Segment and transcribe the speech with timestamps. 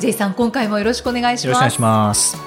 [0.00, 2.38] J さん今回もよろしくお願いしますよろしくお願いします。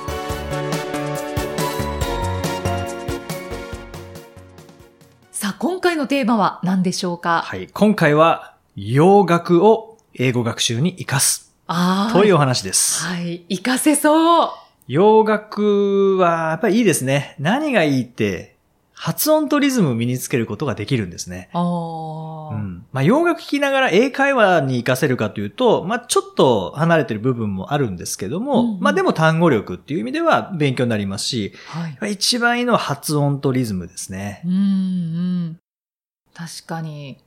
[5.32, 7.68] さあ今回のテーマは何でしょうか、はい。
[7.68, 11.54] 今回は、洋楽を英語学習に活かす。
[11.68, 13.04] ああというお話です。
[13.04, 14.50] はい活かせそう
[14.88, 17.36] 洋楽は、やっぱりいいですね。
[17.38, 18.53] 何がいいって、
[18.94, 21.50] 発音とリズムを身につけることができるんですね。
[21.54, 22.86] あうーん。
[22.92, 34.42] まあ、洋楽聴きながら英会話に活かせるかというと、まあ、ちょっと離れてる部分もあるんですけども、うんうんまあ、でも単語力っていう意味では勉強になりますし、はい一番いいのは発音とリズムですね。
[34.46, 35.60] うんうん。
[36.34, 37.18] 確かに。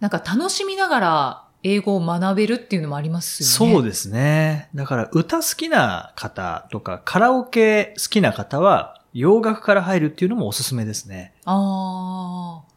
[0.00, 3.74] なんか楽しみながら英語を学べるっていうのもありますよね。
[3.74, 4.70] そうですね。
[4.74, 11.34] だから歌好きな方とかカラオケ好きな方は洋楽から入るっていうのもおすすめですね。
[11.44, 12.68] ああ。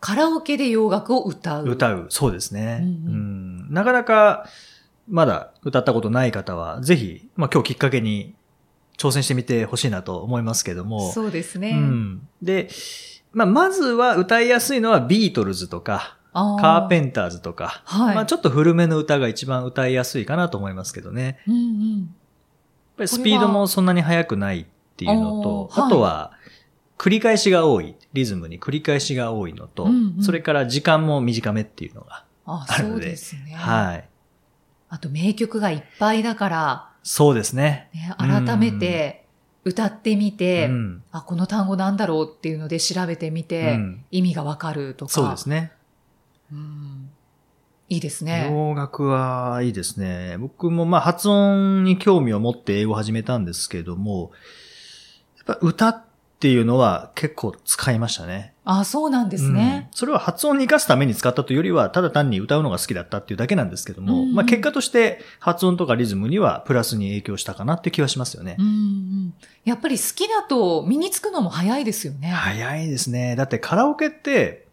[0.00, 1.66] カラオケで洋楽を歌う。
[1.66, 2.06] 歌う。
[2.10, 2.80] そうですね。
[2.82, 4.48] うんうんうんなかなか
[5.08, 8.34] まだ歌ったことない方はぜひ、まあ今日きっかけに
[8.96, 11.10] 挑戦してみてほしいなと思いますけども。
[11.12, 11.70] そうですね。
[11.70, 12.28] うん。
[12.42, 12.68] で、
[13.32, 17.06] まあまずは歌いやすいのはビートルズとか、あカーペン。
[17.06, 18.14] ンターズとか、はい。
[18.14, 21.40] まあちょっと古めの歌が一番歌いやすいかなと思いますけどね。
[21.46, 21.98] うんうん。
[22.00, 22.06] やっ
[22.98, 24.66] ぱりスピードもそんなに速くない
[24.98, 26.32] っていうのと、あとは、
[26.98, 27.94] 繰り返しが多い。
[28.12, 32.24] リズムに繰り返しが多いのと、うんうんそれから時間も短めっていうのが。
[32.44, 33.54] ああるのでそうですね。
[33.54, 34.08] はい。
[34.88, 37.90] あと名曲がいっぱいだから、そうですね。
[37.94, 39.24] ね、改めて
[39.64, 41.02] 歌ってみて、うん。
[41.12, 45.12] あ、この単語なんだろうっていうので調べてみて、うん意味がわかるとか。
[45.12, 45.72] そうですね。
[46.52, 47.10] うん
[47.90, 48.48] いいですね。
[48.50, 50.36] 洋楽はいいですね。
[50.38, 54.32] 僕もまあ発音に興味を持って英語を始めたんですけども、
[55.60, 56.04] 歌っ
[56.40, 58.54] ていうのは結構使いましたね。
[58.64, 59.96] あ、そうなんですねうん。
[59.96, 68.66] それは発音に活かすために使ったというよりは、ただ単に歌うのが好きだったっていうだけなんですけども、うんうんまあ結果として発音とかリズムにはプラスに影響したかなって気はしますよねうん。
[68.66, 69.34] うん。
[69.64, 72.28] やっぱり好きだと身につくのも早いですよね。
[72.28, 73.34] 早いですね。
[73.34, 74.67] だってカラオケって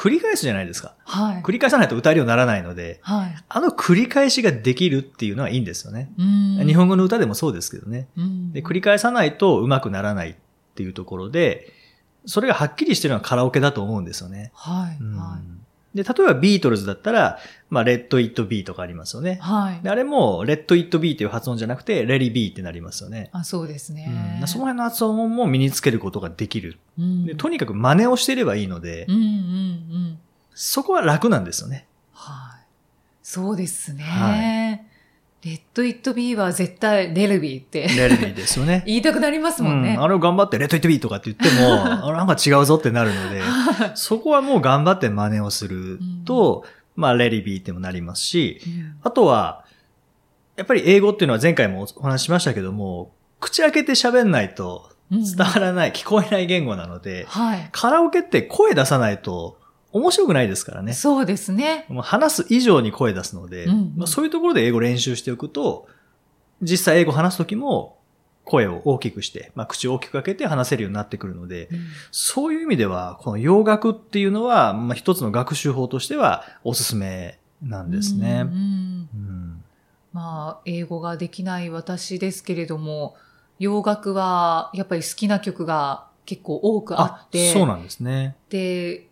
[0.00, 0.94] 繰り返すじゃないですか。
[1.04, 1.42] はい。
[1.42, 3.36] 繰り返さないと歌えるようにならないので、はい。
[3.50, 6.10] あの繰り返しができるっていうのはいいんですよね。
[6.16, 8.08] うん日本語の歌でもそうですけどね。
[8.16, 10.34] うんで、繰り返さないと上手くならないっ
[10.74, 11.74] ていうところで、
[12.24, 14.52] それがはっきりしてるのはカラオケだと思うんですよね。
[14.54, 14.96] はい。
[15.02, 15.38] うんは
[15.94, 19.36] で、例えばビートルズだったら、まあ、 Let It Be とかありますよねい。。
[19.40, 19.90] はいで。
[19.90, 23.28] あれも、 Let It Be っていう発音じゃなくて、レリ・ビーってなりますよね。
[23.32, 24.46] あ、そうですうねん。
[24.46, 26.78] その辺の発音も身につけることができる。
[26.98, 30.18] うんでとにかく真似をしていればいいので、うんうんうん。
[30.54, 31.86] そこは楽なんですよね。
[32.12, 32.66] はい。
[33.22, 34.04] そうですね。
[34.04, 34.82] は
[35.42, 38.82] Let It Be は絶対レリ・ビーってレリ・ビーですよね。
[38.86, 39.94] 言いたくなりますもんね。
[39.94, 43.42] うんあれを頑張って、レッド・イット・ビーとかって言っても、 あなんか違うぞってなるので、
[43.94, 46.64] そこはもう頑張って真似をすると、
[46.94, 49.64] まあ、レリ・ビーってもなりますし、うんあとは、
[50.56, 57.68] やっぱり英語っていうのは前回もお話ししましたけども、口開けて喋んないとうん伝わらない、聞こえない言語なので、はい。
[57.72, 59.58] カラオケって声出さないと
[59.92, 60.92] 面白くないですからね。
[60.92, 61.86] そうですね。
[62.02, 65.88] 話す以上に声出すので、うんうんまあ、そういうところで英語練習しておくと、
[66.62, 67.96] 実際英語話すときも
[68.44, 71.68] 声を大きくして、まあ、口を大きく開けて話せるようになってくるので、
[72.10, 78.42] そういう意味では、この洋楽っていうのは、まあ、一つの学習法としてはおすすめなんですね。
[78.42, 79.64] うんうんうん
[80.12, 83.14] まあ、英語ができない私ですけれども、
[83.58, 88.36] 洋楽はやっぱり好きな曲が結構多くあって、そうなんですね。
[88.48, 89.06] で、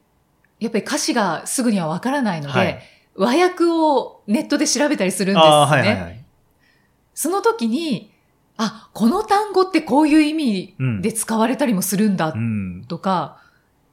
[0.61, 2.83] やっぱり歌詞がすぐにはわからないので、はい
[3.19, 5.51] 和訳をネットで調べたりするんですね。
[5.51, 6.25] はいはいはい。
[7.15, 8.13] その時に、
[8.57, 12.85] あ、この単語ってこういう意味うんで使われたりもするんだうん。
[12.87, 13.43] とか、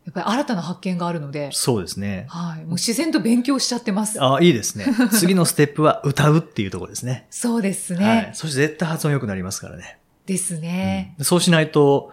[0.05, 2.27] やっぱり新たな発見があるので、そうですね。
[2.29, 2.59] はい。
[2.65, 4.23] もう自然と勉強しちゃってます。
[4.23, 4.85] あいいですね。
[5.11, 7.25] 次のステップは歌うっていうところですね。
[7.31, 8.07] そうですね。
[8.07, 8.29] はい。
[8.33, 9.97] そして絶対発音良くなりますからね。
[10.27, 11.15] ですね。
[11.17, 12.11] うんそうしないと、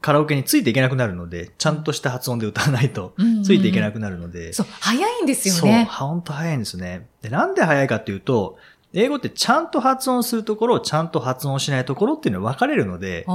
[0.00, 3.14] カラオケについていけなくなるので、ちゃんとした発音で歌わないと、
[3.44, 4.52] ついていけなくくなるので。
[4.52, 5.84] そう、早いんですよそう、ね。
[5.90, 7.08] ほんと早いんですね。
[7.22, 8.58] で、なんで早いかっていうと、
[8.92, 13.26] 英語ってちゃんと発音するところ、ちゃんと発音しないところっていうのは分かれるので、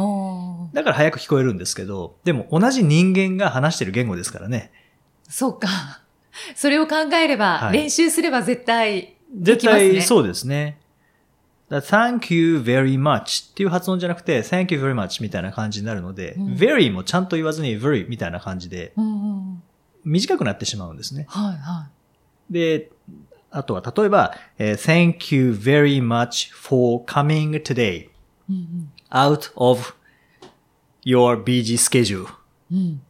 [0.74, 4.72] だから早く聞こえるんですけど、でも同じ人間が話してる言語ですからね。
[5.30, 5.68] そうか。
[6.56, 9.92] それを考えれば、はい練習すれば絶対で絶きますね。
[9.94, 10.80] 対そうですね。
[11.72, 19.64] だ Thank you very much っていう発音じゃなくて Thank you very much みたいな感じになるので、うん very もちゃんと言わずに very みたいな感じでうんうんうん
[20.04, 21.28] 短くなってしまうんですね。
[21.30, 21.88] はいは
[22.50, 22.90] で、
[23.52, 28.10] あとは例えば、えー Thank you very much for coming today い。
[28.50, 29.94] うん out of
[31.06, 32.28] your busy schedule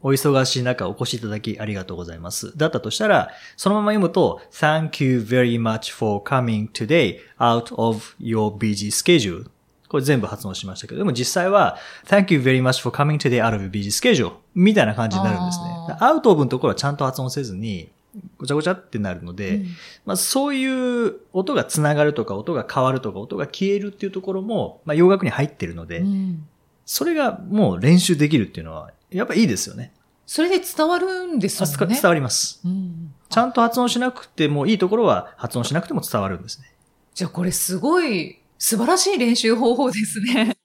[0.01, 2.57] お忙しい中お越しいただきありがとうございます。
[2.57, 9.49] だったとしたら、そのまま読むと、Thank you very much for coming today out of your busy schedule.
[9.87, 14.33] これ全部発音しましたけど、でも実際は、Thank you very much for coming today out of your busy schedule.
[14.55, 15.65] みたいな感じになるんですね
[15.99, 16.05] あ。
[16.05, 17.89] アウトオブのところはちゃんと発音せずに、
[18.37, 19.65] ごちゃごちゃってなるので、うん
[20.05, 20.65] まあそうい
[21.07, 26.47] う音がつながるとか、音が変わるとか、音が消えるっていうところも、まあ洋楽に入ってるので、うん
[26.83, 29.93] それがもう練習できるっていうのは、やっぱいいですよね。
[30.25, 31.95] それで伝わるんですもんね。
[31.95, 32.61] 伝わります。
[32.65, 36.65] うんちゃんと発音しなくてもいいところは発音しなくても伝わるんですね。
[37.13, 40.57] じゃあこれすごい素晴らしい練習方法ですね。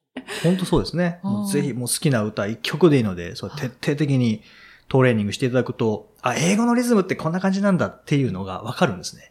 [0.43, 1.21] 本当そうですね。
[1.53, 4.43] ぜひもう好きな歌一曲でいいので、そう徹底的に
[4.89, 9.29] トレーニングしていただくと、あ、英語のリズムってこんな感じなんだっていうのがわかるんですね。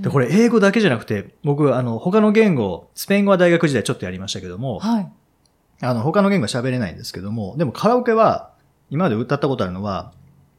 [0.00, 5.12] で、これ、れ英語だけじゃなくて、僕、あの、他の言語、スペイン語は大学時代ちょっとやりましたけども、はい。
[5.80, 8.50] あの、他の言語は喋れないんですけども、でもカラオケは、
[8.90, 10.12] 今まで歌ったことあるのは、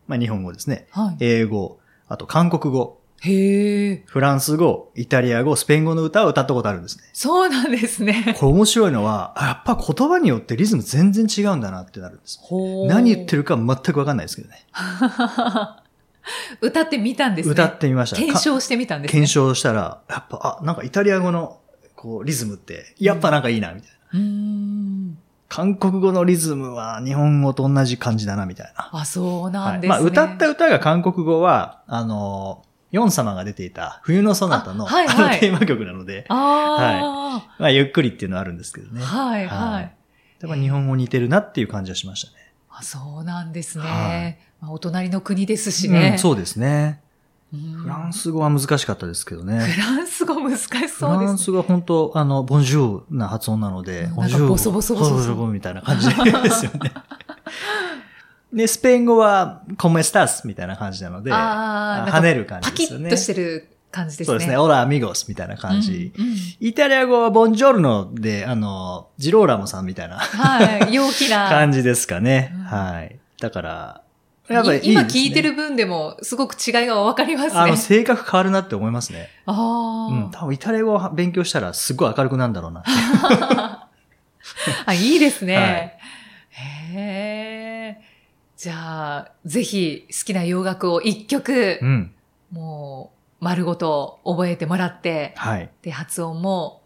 [0.08, 0.88] まあ日本語ですね。
[0.92, 1.18] はい。
[1.20, 7.04] 英語、あと韓国語、へえ、フランス語、イタリア語、スペイン語の歌を歌ったことあるんですね。
[7.14, 8.36] そうなんですね。
[8.38, 12.40] これ面白いのは、あやっぱ言葉によってリズム全然違うんだなってなるんです。
[12.44, 14.66] ほう何言ってるか全くわかんないですけどね。
[16.62, 17.54] 歌ってみたんですね。
[17.54, 18.18] 歌ってみました。
[18.18, 19.14] 検証してみたんですね。
[19.14, 21.60] 検証したら、やっぱ、あ、なんかイタリア語の、
[21.96, 24.20] こう、リズムって、やっぱなんかいいな、みたいな。
[24.20, 25.18] うーん。
[25.50, 28.90] 韓国語のリズムは日本語と同じ感じだな、みたいな。
[28.92, 29.78] あ、そうなはい。
[29.78, 29.90] んですね。
[29.90, 39.02] まあ、歌った歌が韓国語は、あの、ヨン様が出ていた冬のソナタの、あはいはいテーマ曲なので、あまあ、ゆっくりっていうのはあるんですけどあ、ね。
[39.02, 39.94] はいはい。
[40.40, 42.38] だから日本語似てるなっていう感じはしましたね。
[42.70, 44.40] あそうなんですはいね。
[44.62, 46.12] まあ、お隣の国ですしね。
[46.14, 47.02] うん、そうですね。
[47.54, 49.60] うんフランス語は難しかったですけどね。
[49.60, 51.38] フランス語難しフそうランですね。
[51.38, 56.14] ス語は本当あの、ボンジュールな発音なので、うんボンジューボソボソボソボソボソみたいな感じで
[56.50, 56.92] すよね。
[58.52, 63.08] で、スペイン語は、コメスタスみたいな感じなので、跳ねる感じパキですよね。
[63.08, 64.34] ッとしてる感じですね。
[64.34, 64.58] そうですね。
[64.58, 66.12] オラアミゴスみたいな感じ。
[66.18, 70.94] うんうんイタリア語はボンジョルノで、あの、ジローラモさんみたいなはい。
[70.94, 71.48] 陽気な。
[71.50, 72.52] 感じですかね。
[72.56, 73.20] うんはい。
[73.40, 74.02] だから、
[74.50, 77.60] やっぱりね今聞いてる分でも、すごく違いがわかりますね。
[77.60, 79.30] あの、性格変わるなって思いますね。
[79.46, 79.52] あ
[80.10, 80.26] うん。
[80.28, 82.84] ー多分イタリア語を勉強したらすごい明るくなるんだろうな。
[84.86, 84.94] あ。
[84.94, 85.56] いいですね。
[85.56, 85.98] はい
[86.60, 88.02] へえ。
[88.56, 92.12] じゃあ、ぜひ好きな洋楽を一曲、うん。
[92.52, 93.12] も
[93.42, 95.70] う、丸ごと覚えてもらって、はい。
[95.84, 96.82] で、発音も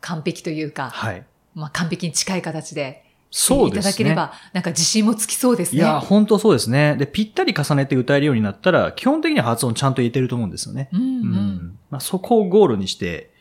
[0.00, 1.26] 完璧というか、はい。
[1.54, 3.80] まあ完璧に近い形で、そうですね。
[3.80, 5.78] いただければ、なんか自信もつきそうですね。
[5.78, 6.96] いや、本当そうですね。
[6.96, 10.90] で、ぴったり重ねて歌えるようになったら、基本的には発音ちゃんと言えてると思うんですよね。
[10.92, 11.04] うんう。
[11.04, 11.78] うんん。
[11.90, 13.32] まあ、そこをゴールにして、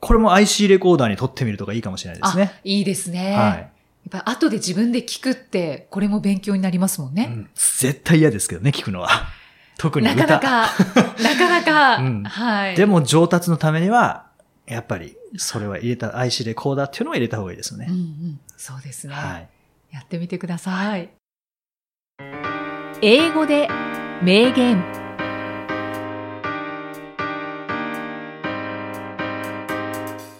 [0.00, 2.52] これも IC レコーダーに撮ってみるとかいいかもしれないですね。
[2.54, 3.34] あ、いいですね。
[3.34, 3.70] はい。
[4.10, 7.28] やっぱ後で自分で聞くって、これも勉強になりますもんね。
[7.30, 9.08] うん絶対嫌ですけどね、聞くのは。
[9.76, 10.26] 特にな歌。
[10.26, 12.76] かなか、なかなか、 うんはい。
[12.76, 14.27] でも上達のためには、
[14.68, 17.86] やっぱり、それは入れた IC レコーダーっていうのは入れた方がいいですよね。
[17.88, 19.48] うんうん、そうですね、はい。
[19.90, 21.08] やってみてください。
[23.00, 23.68] 英語で
[24.22, 24.84] 名言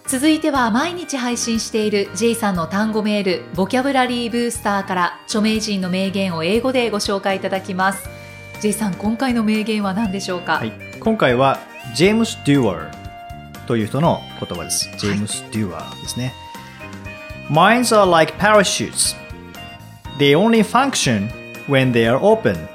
[0.05, 8.09] 続いては毎日配信している J さんの単語メール、ボキャブラリーブースターから著名人の名言を英語でご紹介いただきます。
[8.59, 10.73] J さん、今回の名言は何でしょうか、はい。
[10.99, 11.59] 今回は、
[11.95, 12.98] ジェームス・デュアー
[13.69, 14.89] という人の言葉です。
[14.97, 16.33] ジェームス・デュアーですね。
[17.51, 19.15] Minds are like parachutes.
[20.17, 21.29] They only function
[21.67, 22.67] when they are open.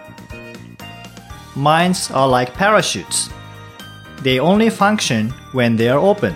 [1.57, 3.29] Minds are like parachutes.
[4.23, 6.33] They only function when they are open.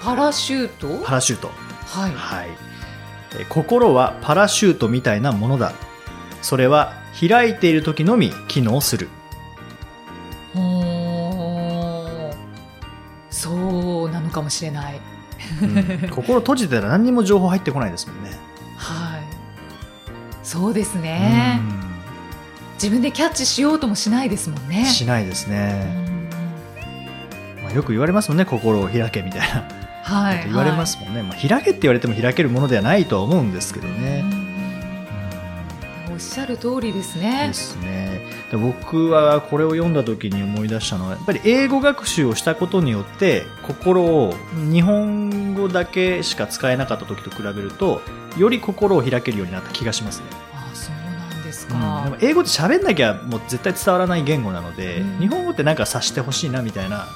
[0.00, 0.68] パラシュー
[1.00, 1.48] トパラシュート。
[1.48, 2.12] はい。
[2.12, 2.48] はい。
[3.32, 5.72] えー心はパラシュートみたいなものだ。
[6.42, 9.08] それは開いている時のみ機能する。
[14.46, 15.00] もしれない。
[15.62, 18.30] うん心閉じてたら何にも情報入ってこないですもんね。
[18.76, 19.22] はい。
[20.42, 21.60] そうですね。
[22.74, 24.80] 自分でキャッチしようともしないですもんね。
[24.80, 25.84] うんしないですうね。
[25.84, 26.28] ん
[27.62, 29.64] まあ、よく言われますもんね、心を開けみたいな。
[30.02, 30.44] はい。
[30.46, 31.22] 言われますもんね。
[31.22, 33.98] まあ、開けって言われても開けるものではないとは思うんですけどはい。
[33.98, 34.24] ね。
[36.16, 37.54] うんおっしゃる通りですねで。
[37.54, 38.26] すね。
[38.50, 44.34] で僕はこれを読んだ時に思い出したのは、やっぱり英語学習をしたことによって、心を
[44.72, 48.00] 日本語だけしか使えなかった時と比べると、
[48.38, 50.26] より心を開けるようになった気がしますね。
[50.54, 52.16] あそうなんですうんでかも。
[52.20, 57.06] 英語って喋んなきゃもう絶対伝わらない言語なので、うん日本語ってなんか察してほしいなみたいな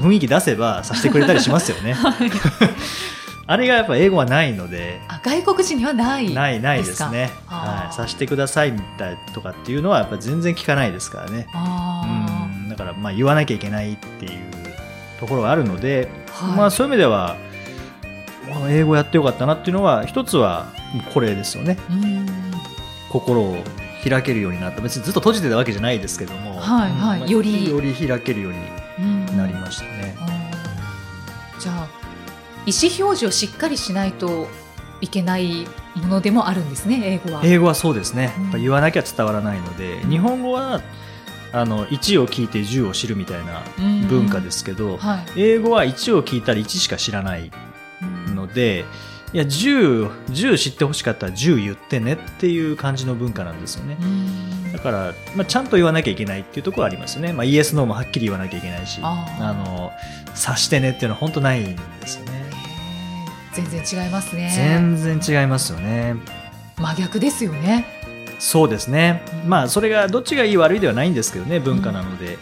[0.00, 1.96] 雰囲気出せば察してくれたりしますよね。
[3.52, 6.32] あれがやっぱ英語はないので、あ外国人にはない。
[6.32, 7.30] ないないですね。
[7.44, 7.94] はい。
[7.94, 11.46] さしてくださいみたいとかっていうのはやっぱ全然聞かないですからね。
[11.52, 12.02] あ
[12.64, 14.40] うんだからまあ言わなきゃいけないっていう
[15.20, 17.36] ところがあるので、はいまあそういう意味では、
[18.48, 20.72] まあ英語やってよかったなっていうのは、一つは
[21.12, 21.76] これですよね。
[23.10, 23.56] 心を
[24.02, 24.80] 開けるようになった。
[24.80, 28.58] 別にずっと閉じてたわけじゃないですけども、はいはいよりより開けるように
[32.66, 34.48] 意思表示をしっかりしないと
[35.00, 35.66] いけない
[35.96, 37.42] ものでもあるんですね英語は。
[37.44, 38.32] 英語はそうですね。
[38.52, 40.80] うん言わなきゃ伝わらないので、日本語は、
[41.52, 45.40] あの、1を聞いて10を知るみたいなうん文化ですけど、はい。
[45.40, 47.50] 英語は1を聞いたら1しか知らない
[48.28, 48.84] うんので、
[49.32, 53.96] いや、10、10知ってほしかったら10言ってねっていう感じの文化なんですよね。
[54.00, 57.34] うんだから、まあ、ちゃんと言わなきゃいけないっていうところはありますよね。
[57.34, 59.92] まあ、イエス、ノーもはっきり言わなきゃいけないし、あの、
[60.34, 62.31] 察してねっていうのは本当ないんですよね。
[63.54, 64.52] 全然違いますね。
[64.54, 66.16] 全然違いますよね。
[66.76, 67.86] 真逆ですよね。
[68.38, 69.22] そうですね。
[69.44, 72.38] うんまあ、それがどっちがいい悪いではないんですけどね、文化なので。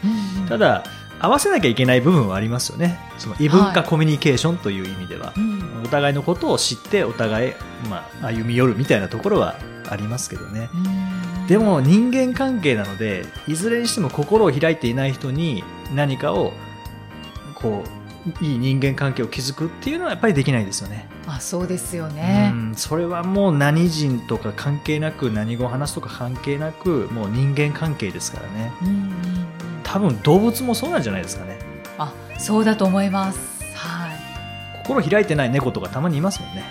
[0.49, 0.85] ただ、
[1.19, 2.99] 合わせなきゃいけない部分はありますよね。
[3.19, 5.33] その異文はい化コミュニケーションという意味では。
[5.37, 7.53] うんお互いのことを知って、お互い、
[7.89, 9.57] まあ、歩み寄るみたいなところは
[9.89, 10.69] ありますけどね。
[10.75, 16.53] うんでも人間関係なので、いずれにしても心を開いていない人に何かを、
[17.57, 18.00] こう、
[18.41, 21.09] いい人間関係を築くっていうのはやっぱりできないですよね。
[21.27, 22.57] あそうですよねう。
[22.57, 28.73] ん、それはもう何人とか関係なく、何語を話すとか関係なく、もう人間関係ですからね。
[28.83, 29.41] うんうんうん
[29.93, 31.59] 多分動物もそうなんじゃないですかね。
[31.99, 33.41] あそうだと思います。
[33.75, 34.81] はい。
[34.87, 36.63] 心開いてない猫とかたまにいますもんね。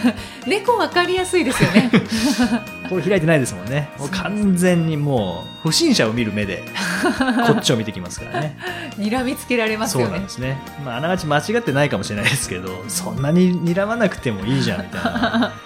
[0.48, 1.90] 猫わかりやすいですよね。
[2.88, 3.90] 心開いてないですもんね。
[3.98, 6.64] もう完全にもう不審者を見る目で
[7.46, 8.56] こっちを見てきますからね。
[8.98, 10.30] 睨みつけられますよねそうなんで。
[10.30, 10.58] すね。
[10.84, 15.52] まあ、あながち間違ってないかもしれないですけど、そんなに睨まなくてもいいじゃんみたいな。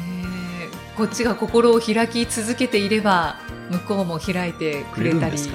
[0.00, 3.36] へーこっちが心を開き続けていれば
[3.70, 5.38] 向こうも開いてくれたり。
[5.38, 5.48] し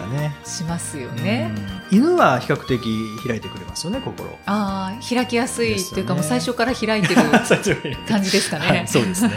[0.63, 1.51] ますよね。
[1.55, 2.79] うん犬は比較的
[3.27, 4.27] 開いてくれますよね、心。
[4.47, 7.21] ああ開きやすいというかもう最初から開いてる
[8.09, 8.67] 感じですかね。
[8.67, 9.33] はい、そうですね、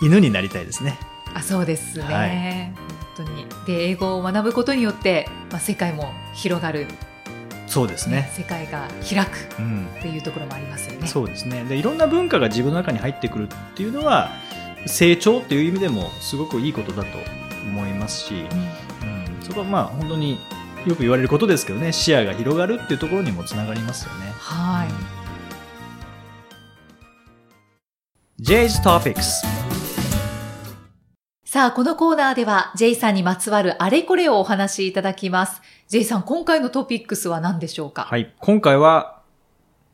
[0.00, 0.98] うん犬になりたいですね。
[1.34, 2.72] あそうですね、はい
[3.66, 6.86] で英語を学ぶことによって、まあ、世界も広がる、
[7.66, 8.30] そうですね。
[8.34, 11.06] 世界が開くうんっていうところもありますよね。
[11.06, 11.64] そうですね。
[11.64, 14.30] で、いろんな文化が自分の中に入ってくるっていうのは、
[14.86, 17.18] 成長っていう意味でもすごくいいことだと
[17.64, 18.34] 思いますし、
[19.02, 20.38] うんうん、そこはまあ本当に
[20.86, 24.32] よく言われることですけどね、視野が広がるっていうところにもつながりますよね。
[24.38, 24.86] は
[28.38, 29.65] い、J's Topics
[31.48, 35.62] さあこのコーナーでは J さんにまつわるあれこれをお話しいただきます。
[35.86, 38.34] J さん今回のトピックスは何でしょうか、はい。
[38.40, 39.22] 今回は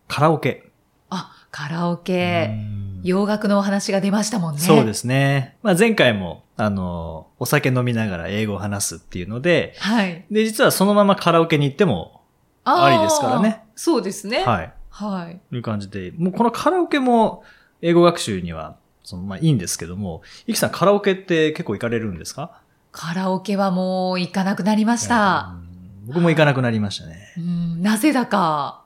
[0.08, 0.70] カラオケ。
[1.10, 4.60] あカラオケ、うん洋楽のお話が出ましたもんね。
[4.62, 5.58] そうですね。
[5.62, 10.24] まあ前回も、あの、お酒飲みながら英語を話すっていうので、はい。
[10.30, 12.22] で、実はそのままカラオケに行っても、
[12.64, 13.64] ありですからね。
[13.74, 14.44] そうですね。
[14.44, 14.72] はい。
[14.88, 15.40] はい。
[15.50, 17.42] という感じで、もうこのカラオケも
[17.82, 22.60] 英語学習には、そのまあいいんですけども、イキさんカラオケって結構行かれるんですか？
[22.92, 25.54] カラオケはもう行かなくなりました。
[25.56, 25.72] うん
[26.04, 27.32] 僕も行かなくなりましたね。
[27.38, 28.82] うん、なぜだか。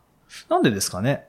[0.51, 1.27] なんでですかね？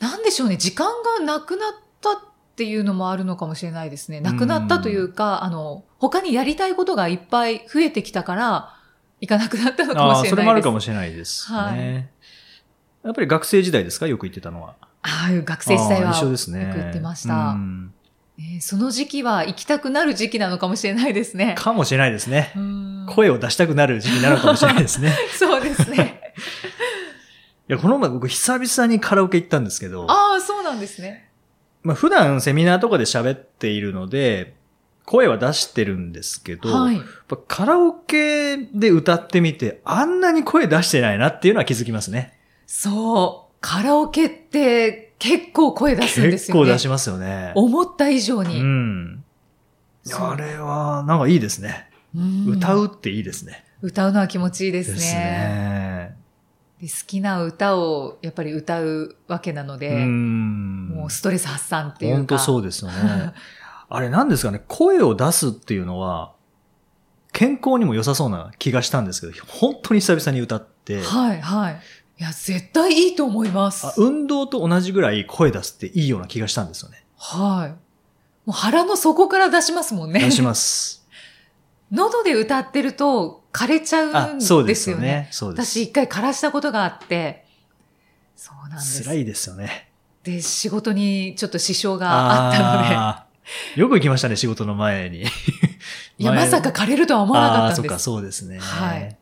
[0.00, 0.56] なんでしょうね。
[0.56, 2.20] 時間がなくなったっ
[2.56, 4.20] ていうのもあるのかもしれないですね。
[4.20, 8.74] なくなったというか、あの、他にやりたいことがいっぱい増えてきたから、
[9.20, 10.30] 行かなくなったのかもしれないです。
[10.30, 11.58] それもあるかもしれないですね。
[11.58, 12.08] はい
[13.04, 14.08] やっぱり学生時代ですか？
[14.08, 14.74] よく行ってたのは。
[15.02, 16.66] ああいう学生時代は一緒ですね。
[16.66, 17.34] よく行ってました。
[17.50, 17.94] うん
[18.38, 21.54] えーその時期は行きたくなる時期なのかもしれないですね。
[21.58, 22.52] かもしれないですね。
[22.56, 25.12] うん声を出したくなる時期になるかもしれないですね。
[25.38, 26.20] そうですね。
[27.68, 31.28] いや、この前僕久々にカラオケ行ったんですけど、ああ、そうなんですね。
[31.82, 34.54] まあ普段セミナーとかで喋っているので、
[35.04, 37.00] 声は出してるんですけど、はい
[37.48, 42.38] カラオケで歌ってみて、あんなに声出してないなっていうのは気づきますね。
[42.66, 43.56] そう。
[43.60, 46.60] カラオケって結構声出すんですよね。
[46.60, 47.52] 結構出しますよね。
[47.54, 48.60] 思った以上うに。
[48.60, 48.64] う
[50.14, 51.90] あれは、なんかいいですね。
[52.14, 53.64] うん歌うっていいですね。
[53.82, 54.94] 歌うのは気持ちいいですね。
[54.94, 56.16] ですね。
[56.80, 60.88] で好きな歌をやっぱり歌うわけなので、うん。
[60.88, 62.16] もうストレス発散っていうか。
[62.16, 63.32] 本当そうですよね。
[63.88, 66.32] あれなんですかね、声を出すっていうのは、
[67.32, 71.80] 健康にも良さそうな気がしたんですけど、本当に久々に歌って、はい、はい。
[72.18, 73.86] いや、絶対いいと思います。
[73.86, 77.04] あ運動と同じぐらい声出すっていいような気がしたんですよね。
[77.18, 77.70] はい。
[77.70, 77.76] も
[78.48, 80.20] う腹の底から出しますもんね。
[80.20, 81.06] 出します。
[81.92, 85.06] 喉で歌ってると枯れちゃうんあ、ですそうですよね。
[85.08, 85.28] よね。
[85.30, 85.66] そうです。
[85.66, 87.46] 私一回枯らしたことがあって、
[88.34, 89.04] そうなんです。
[89.04, 89.90] 辛いですよね。
[90.22, 93.26] で、仕事にちょっと支障があったの
[93.76, 95.22] で、よく行きましたね、仕事の前に。
[95.22, 97.78] いや、前まさか枯れるとは思わなかったんです。
[97.78, 98.58] あーそっか、そうですね。
[98.58, 99.16] はい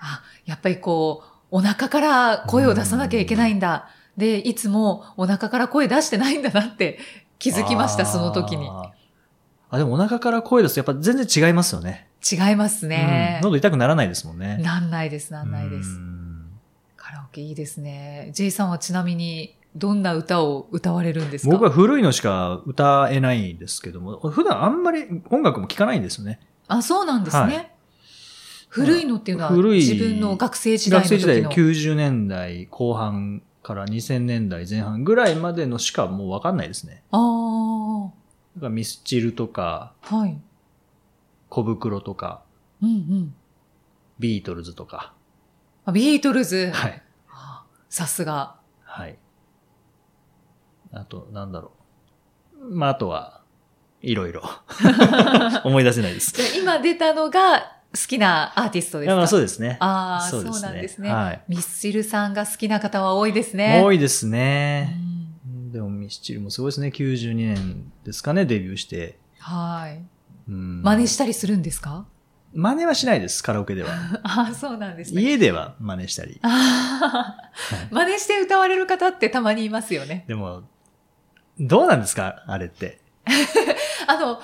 [0.00, 3.88] あ、やっぱりこう、お腹から声を出さなきゃいけないんだ。
[4.16, 6.98] で、いつもお腹から声出してないんだなって
[7.38, 8.68] 気づきました、その時に。
[9.70, 12.08] あ、でもお腹から声出すとやっぱ全然違いますよね。
[12.30, 13.44] 違いますねうん。
[13.44, 14.58] 喉痛くならないですもんね。
[14.58, 15.92] なんないです、なんないですう。
[16.00, 16.46] ん
[16.96, 18.30] カラオケいいですね。
[18.34, 21.52] J さんはちなみにどんな歌を歌われるんですか？
[21.52, 26.40] 僕は古いのしか歌えないんですけども、普段あんまり音楽も聴かないんですよね。
[26.66, 27.54] あ、そうなんですね。
[27.56, 27.70] はい
[28.68, 31.50] 古いのっていうのは古い自分の学生時代の時学生時代の。
[31.50, 37.02] 90年代後半から2000年代前半ぐらいまでのしかもうわかんないですね。
[37.10, 38.10] あ
[38.62, 40.38] あ、ミスチルとか、はい。
[41.48, 42.42] 小袋とか、
[42.82, 43.34] うんうん。
[44.18, 45.14] ビートルズとか。
[45.84, 46.70] あビートルズ。
[46.72, 47.02] はい。
[47.30, 48.56] あさすが。
[48.84, 49.18] はい。
[50.92, 51.72] あと、なんだろ
[52.60, 52.74] う。
[52.74, 53.42] まあ、あとは、
[54.02, 54.42] いろいろ。
[55.64, 56.58] 思い出せないです。
[56.58, 59.20] 今出たのが好きなアーティストですか？
[59.22, 59.76] あそうですね。
[59.80, 61.12] ああ、そううそですねなんですね。
[61.12, 63.80] はいミスチルさんが好きな方は多いですね。
[63.80, 63.82] い。
[63.82, 64.96] 多いですうね。
[65.46, 66.88] んでもミスチルもすごいですね。
[66.88, 69.18] 92年ですかね、デビューして。
[69.38, 70.02] はい。
[70.48, 72.06] うん真似したりするんですか？
[72.54, 73.90] 真似はしないです、カラオケでは。
[74.24, 75.20] ああ、そうなんですね。
[75.20, 76.40] 家では真似したり。
[76.42, 80.24] 真似して歌われる方ってたまにいますよね。
[80.26, 80.62] でも、
[81.60, 82.42] どうなんですか？
[82.46, 83.00] あれって。
[84.06, 84.40] あの、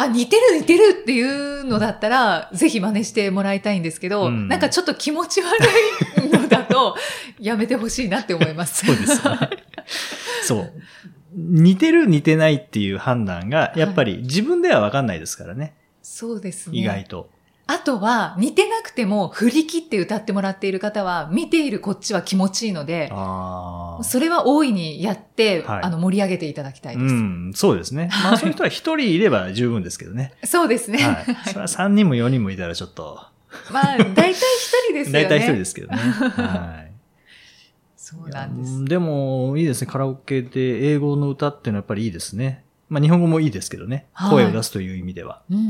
[0.00, 5.58] あ、似てる似てるっていうのだったら、ぜひ真似してもらいたいんですけど、うんなんかちょっと気持ち悪
[6.24, 6.96] いのだと、
[7.40, 8.86] やめてほしいなって思います。
[8.86, 9.50] そうですよね。
[10.46, 10.72] そう。
[11.34, 15.74] 似てる似てないっていう判断が、やっぱり自分ではわかんないですからね。
[16.00, 16.78] そうですね。
[16.78, 17.28] 意外と。
[17.70, 23.10] あとは、似てなくても振り切って歌ってもらっている方は、見ているこっちは気持ちいいので。
[24.02, 27.14] それは大いにやって、はいあの、盛り上げていただきたいうです。
[27.14, 28.08] ん、そうですね。
[28.24, 30.32] まあそういう人は一人いれば十分ですけどね。
[30.44, 30.96] そうですね。
[30.96, 31.36] はい。
[31.50, 33.20] それは三人も四人もいたらちょっと、
[33.70, 34.36] まあ、大体一
[34.86, 35.24] 人ですよね。
[35.24, 35.96] 大体一人ですけどね。
[35.98, 36.92] はい。
[37.98, 38.84] そうなんです。
[38.86, 39.88] でも、いいですね。
[39.92, 42.64] カラオケで英語の歌っていうのはやっぱりいいですね。
[42.88, 44.06] まあ日本語もいいですけどね。
[44.14, 45.42] はい声を出すという意味では。
[45.50, 45.60] うんう。
[45.60, 45.68] うん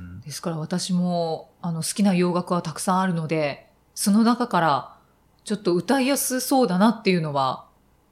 [0.00, 4.96] んですから私も、あの、好きな洋楽はたくさんあるので、その中から、
[5.44, 7.66] ちょっと歌いやすそうだなっていうのは、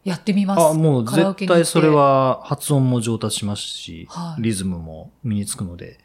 [0.05, 0.61] やってみます。
[0.61, 1.89] あ、もう絶対それ。
[1.89, 5.99] は発音も上達しますし、はいリズムも身につくので。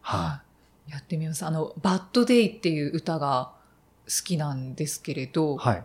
[0.00, 0.42] はは
[0.88, 0.90] い。
[0.92, 1.44] やってみます。
[1.46, 3.52] あの、バッドデイっていう歌が
[4.06, 5.58] 好きなんですけれど、い。
[5.58, 5.84] はい。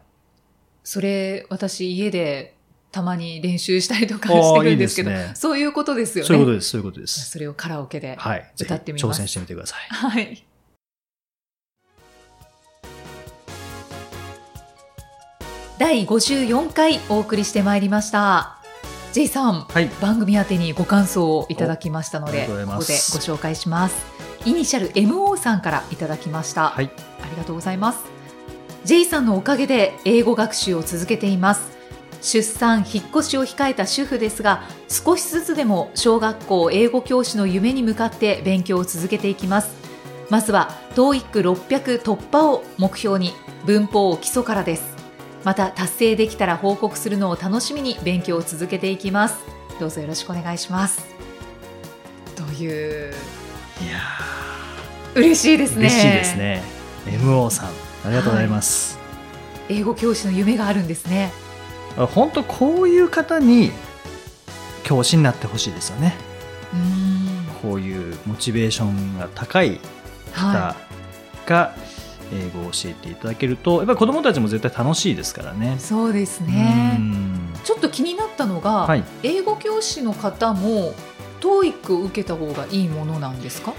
[0.84, 2.58] それ、私家で
[2.92, 6.28] たまに練習したりとかしてるんですけど、いいねそういうことですよね。
[6.28, 6.70] そういうことです。
[6.70, 7.32] そういうことです。
[7.32, 8.18] それをカラオケで。
[8.60, 9.80] 歌ってみます挑戦してみてください。
[9.90, 10.44] はい。
[15.80, 18.58] 第54回お送りしてまいりました。
[19.14, 19.90] J さん、はい。
[20.00, 23.96] 番組宛てにご感想をいただきましたので、ここでご紹介します。
[24.46, 26.70] イニシャル MO さんからいただきました。
[26.70, 26.92] はい。
[27.24, 28.04] ありがとうございます。
[28.86, 31.71] J さんのおかげで英語学習を続けています。
[32.22, 39.76] 出産、引っ越しを控えた主婦ですが、少しずつでも小学校英語教師の夢に向かって勉強を続けていきます。
[40.30, 43.34] まずは TOEIC600 突破を目標に
[43.66, 44.96] 文法を基礎からです。
[45.44, 49.40] また達成できたら報告するのを楽しみに勉強を続けていきます。
[49.80, 51.04] どうぞよろしくお願いします。
[52.36, 53.14] という
[53.82, 54.00] いや
[55.16, 55.88] 嬉しいですね。
[55.88, 56.38] ー嬉しいです。
[56.38, 56.64] ね。
[57.08, 57.70] MO さん、
[58.06, 59.00] ありがとうございます。
[59.70, 61.32] 英語教師の夢があるんですね。
[61.96, 63.72] 本当こういう方に
[64.84, 66.16] 教師になってほしいですよね。
[66.74, 66.78] う
[67.62, 69.80] こういうモチベーションが高い
[70.32, 70.76] は
[71.46, 71.76] 方が
[72.34, 75.80] 英語を教えていただけると、やっぱり子供たちも絶対楽しいですからねい、。
[75.80, 77.02] そうですねう。
[77.02, 79.04] んちょっと気になったのが、はい。
[79.24, 80.94] 英語教師の方も
[81.42, 83.74] TOEIC を受けた方がいいものなんですか？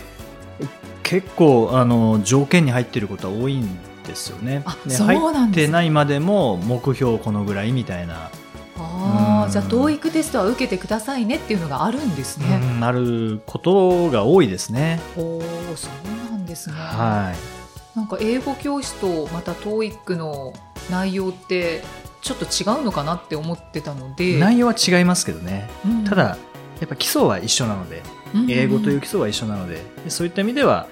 [1.02, 3.68] 結構あの条件に入ってることは多いん
[4.06, 4.62] ですよね。
[4.64, 8.30] あねそうなんですね入ってないまでも目標このぐらいみたいな、
[8.78, 12.60] ああ、うんじゃあ TOEIC テストは受けてくださいねっていうのがあるんですね。
[12.76, 15.00] うんあることが多いですね。
[15.16, 15.42] おお、
[15.76, 16.76] そうなんですね。
[16.76, 17.98] はい。
[17.98, 20.52] なんか英語教師とまた TOEIC の
[20.90, 21.82] 内容って
[22.22, 25.68] ちょっと違うのかなって思ってたので、内容は違いますけどね。
[25.84, 26.36] うんただ
[26.80, 28.02] やっぱ基礎は一緒なので、
[28.48, 30.88] 英語という基礎は一緒なので、でそういった意味では、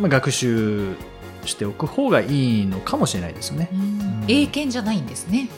[0.00, 0.96] まあ、学習
[1.46, 3.68] しておく方がいいのかもしれないですよね。
[3.72, 5.48] うん英検じゃないんですね。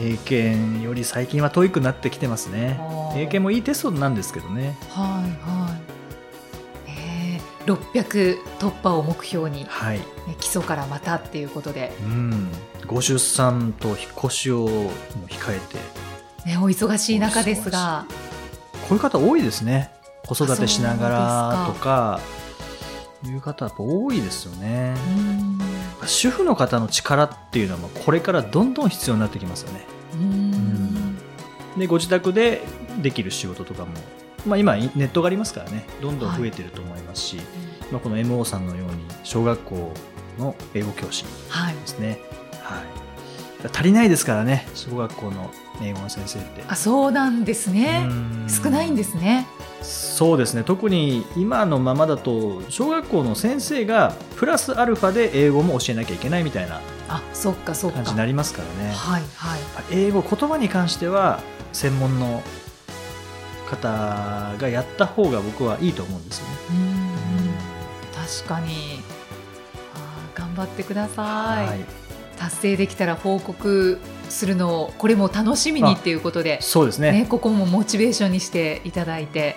[0.00, 2.80] 英検より最近は遠くなってきてますね。
[3.14, 4.76] 英検もいいテストなんですけどね。
[4.90, 5.80] はいはい。
[6.88, 10.00] えー、600突破を目標に、ね、はい。
[10.38, 12.48] 基礎からまたっていうことで、うん。
[12.86, 18.06] ご出産と引っ越しを控えて、ね、お忙しい中ですが、
[18.88, 19.90] こういう方多いですね。
[20.26, 22.20] 子育てしながらとか、
[23.28, 24.94] いう方やっぱ多いですよね。
[25.16, 25.52] うん
[26.06, 29.86] 主婦の方の力っていうのはもうこれからどんどん必要になってきますよね。
[30.14, 31.16] うん
[31.76, 32.62] で、ご自宅で
[33.00, 33.92] できる仕事とかも、
[34.46, 37.36] まあ今ネットがありますからね、どんどん増えてると思いますし、
[37.90, 39.92] まあこの MO さんのように小学校
[40.38, 42.18] の英語教師はいですね。
[42.62, 42.84] はい。
[43.72, 45.50] 足りないですからね、小学校の
[45.82, 46.64] 英語の先生って。
[46.68, 48.06] あそうなんですね。
[48.08, 48.46] うん。
[48.48, 49.46] 少ないんですね。
[49.82, 50.62] そうですね。
[50.62, 57.96] 特に今のままだと小学校の先生がプラスアルファで英語も教えなきゃいけないみたいなあそっかそっか。
[57.96, 58.92] 感じになりますからね。
[58.92, 59.60] はいはい。
[59.90, 61.40] 英語言葉に関しては
[61.72, 62.42] 専門の
[63.68, 63.88] 方
[64.58, 66.54] がやった方が僕はいいと思うんですよね。
[66.70, 67.12] うん。
[68.14, 69.02] 確かに。
[69.94, 71.84] あー頑張ってください、はい。
[72.38, 73.98] 達成できたら報告
[74.32, 79.56] するのをこれも楽しみにっていうことでそうですねね、ここもモチベーションにしていただいて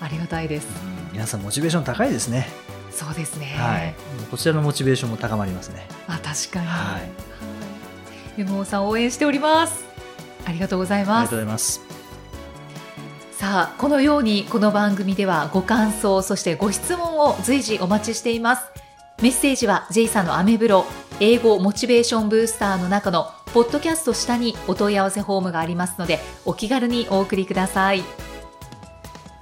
[0.00, 0.68] ありがたいです。
[0.82, 2.48] うん皆さんモチベーション高いですね、
[2.92, 3.46] そうですね。
[3.58, 3.94] はい
[4.30, 6.66] こちらのモチベーションも高まりますねあ、確かに。
[6.66, 7.10] はいはい。
[8.36, 9.88] ゆもさん応援しております。
[10.48, 11.80] ありがとうございありがますとうございます
[13.32, 18.64] さあこのようにこの番組ではご感想そしてご質問を随時お待ちしています
[19.22, 20.86] メッセージは J さんのアメブロ
[21.20, 28.04] 英語モチベーションブースターの中のポッドキャスト下にお問い合わせフォームがありますのでお気軽にお送りください。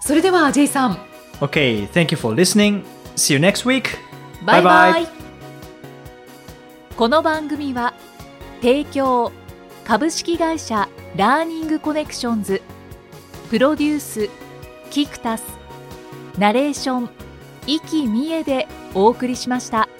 [0.01, 0.99] それでは J さん。
[1.41, 2.83] OK thank you for listening.
[3.15, 3.99] See you next week.
[4.43, 5.11] バイバイバイバ
[6.97, 7.93] この番組は
[8.62, 9.31] 提供
[9.85, 12.62] 株式会社ラーニングコネクションズ
[13.51, 14.31] プロデュース
[14.91, 15.45] キクタス
[16.39, 17.11] ナレーション
[17.67, 19.91] 生きみえでお送りしました。